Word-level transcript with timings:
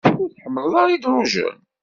Ur 0.21 0.29
tḥemmleḍ 0.29 0.73
ara 0.81 0.91
idrugen? 0.95 1.57